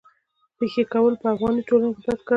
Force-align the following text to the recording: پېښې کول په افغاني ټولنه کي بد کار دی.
پېښې 0.57 0.83
کول 0.93 1.13
په 1.21 1.27
افغاني 1.33 1.61
ټولنه 1.69 1.89
کي 1.95 2.01
بد 2.05 2.05
کار 2.05 2.17
دی. 2.23 2.29